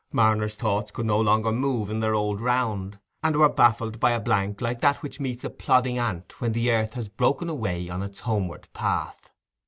Marner's 0.11 0.55
thoughts 0.55 0.89
could 0.89 1.05
no 1.05 1.19
longer 1.19 1.51
move 1.51 1.91
in 1.91 1.99
their 1.99 2.15
old 2.15 2.41
round, 2.41 2.97
and 3.21 3.35
were 3.35 3.47
baffled 3.47 3.99
by 3.99 4.13
a 4.13 4.19
blank 4.19 4.59
like 4.59 4.81
that 4.81 5.03
which 5.03 5.19
meets 5.19 5.43
a 5.43 5.49
plodding 5.51 5.99
ant 5.99 6.41
when 6.41 6.53
the 6.53 6.71
earth 6.71 6.95
has 6.95 7.07
broken 7.07 7.49
away 7.49 7.87
on 7.87 8.01
its 8.01 8.21
homeward 8.21 8.67
path. 8.73 9.29